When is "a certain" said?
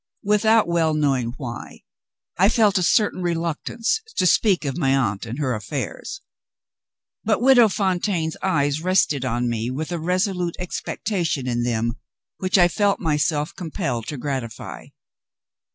2.79-3.21